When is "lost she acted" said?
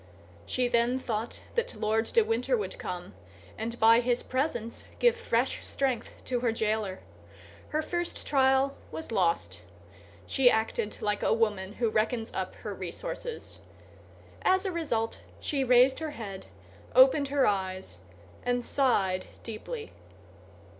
9.11-10.99